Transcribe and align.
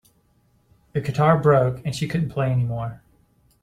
The 0.93 1.01
guitar 1.01 1.37
broke 1.37 1.79
and 1.85 1.93
she 1.95 2.07
couldn't 2.07 2.31
play 2.31 2.51
anymore. 2.51 3.03